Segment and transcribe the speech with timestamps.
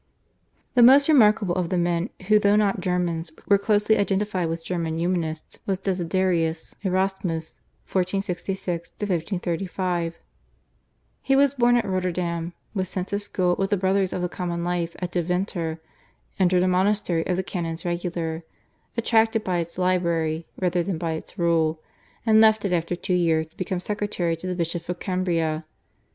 [0.73, 4.97] The most remarkable of the men, who, though not Germans, were closely identified with German
[4.97, 7.53] Humanists, was Desiderius Erasmus
[7.85, 10.15] (1466 1535).
[11.21, 14.63] He was born at Rotterdam, was sent to school with the Brothers of the Common
[14.63, 15.79] Life at Deventer,
[16.39, 18.43] entered a monastery of the Canons Regular
[18.97, 21.79] attracted by its library rather than by its rule,
[22.25, 25.61] and left it after two years to become secretary to the Bishop of Cambrai.